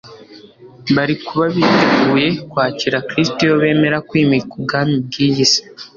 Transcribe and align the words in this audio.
Bari 0.95 1.15
kuba 1.25 1.45
biteguye 1.55 2.27
kwakira 2.51 2.97
Kristo 3.09 3.39
iyo 3.47 3.55
yemera 3.63 3.97
kwimika 4.07 4.51
ubwami 4.59 4.95
bw'iyi 5.05 5.45
si, 5.51 5.61